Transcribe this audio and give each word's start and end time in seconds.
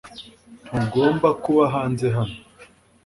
Ntugomba 0.67 1.27
kuba 1.43 1.63
hanze 1.73 2.05
hano 2.15 2.37